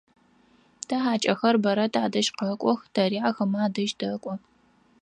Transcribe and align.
Тэ 0.87 0.95
хьакӏэхэр 1.03 1.55
бэрэ 1.63 1.85
тадэжь 1.93 2.31
къэкӏох, 2.37 2.79
тэри 2.93 3.19
ахэмэ 3.29 3.59
адэжь 3.65 3.93
тэкӏо. 3.99 4.33